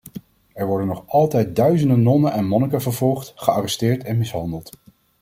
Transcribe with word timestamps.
Er 0.53 0.67
worden 0.67 0.87
nog 0.87 1.03
altijd 1.07 1.55
duizenden 1.55 2.01
nonnen 2.03 2.31
en 2.31 2.47
monniken 2.47 2.81
vervolgd, 2.81 3.31
gearresteerd 3.35 4.03
en 4.03 4.17
mishandeld. 4.17 4.71